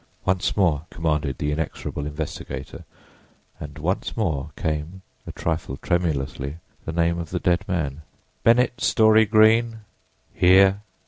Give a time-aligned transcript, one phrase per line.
[0.25, 2.85] "Once more," commanded the inexorable investigator,
[3.59, 8.01] and once more came—a trifle tremulously—the name of the dead man:
[8.43, 9.81] "Bennett Story Greene."
[10.33, 10.81] "Here!"